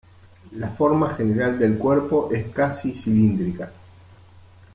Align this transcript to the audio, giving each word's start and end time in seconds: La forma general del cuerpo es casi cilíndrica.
La 0.53 0.69
forma 0.71 1.11
general 1.13 1.59
del 1.59 1.77
cuerpo 1.77 2.31
es 2.33 2.49
casi 2.51 2.95
cilíndrica. 2.95 3.71